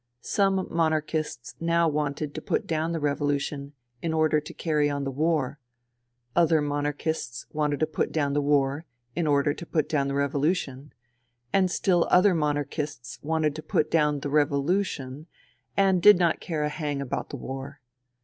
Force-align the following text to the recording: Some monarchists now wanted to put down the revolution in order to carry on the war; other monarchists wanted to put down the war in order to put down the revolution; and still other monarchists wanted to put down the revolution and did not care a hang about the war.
Some 0.23 0.67
monarchists 0.71 1.53
now 1.59 1.87
wanted 1.87 2.33
to 2.33 2.41
put 2.41 2.65
down 2.65 2.91
the 2.91 2.99
revolution 2.99 3.73
in 4.01 4.15
order 4.15 4.39
to 4.39 4.51
carry 4.51 4.89
on 4.89 5.03
the 5.03 5.11
war; 5.11 5.59
other 6.35 6.59
monarchists 6.59 7.45
wanted 7.51 7.79
to 7.81 7.85
put 7.85 8.11
down 8.11 8.33
the 8.33 8.41
war 8.41 8.87
in 9.15 9.27
order 9.27 9.53
to 9.53 9.63
put 9.63 9.87
down 9.87 10.07
the 10.07 10.15
revolution; 10.15 10.91
and 11.53 11.69
still 11.69 12.07
other 12.09 12.33
monarchists 12.33 13.19
wanted 13.21 13.55
to 13.57 13.61
put 13.61 13.91
down 13.91 14.21
the 14.21 14.29
revolution 14.31 15.27
and 15.77 16.01
did 16.01 16.17
not 16.17 16.39
care 16.41 16.63
a 16.63 16.69
hang 16.69 16.99
about 16.99 17.29
the 17.29 17.37
war. 17.37 17.79